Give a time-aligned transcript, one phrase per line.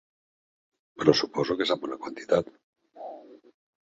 [1.03, 2.51] Però suposo que sap una quantitat.